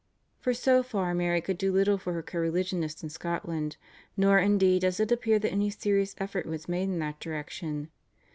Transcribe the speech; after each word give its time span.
For 0.39 0.51
so 0.55 0.81
far 0.81 1.13
Mary 1.13 1.41
could 1.41 1.59
do 1.59 1.71
little 1.71 1.99
for 1.99 2.13
her 2.13 2.23
co 2.23 2.39
religionists 2.39 3.03
in 3.03 3.09
Scotland, 3.09 3.77
nor 4.17 4.39
indeed 4.39 4.79
does 4.81 4.99
it 4.99 5.11
appear 5.11 5.37
that 5.37 5.51
any 5.51 5.69
serious 5.69 6.15
effort 6.17 6.47
was 6.47 6.67
made 6.67 6.89
in 6.89 6.97
that 6.97 7.19
direction. 7.19 7.91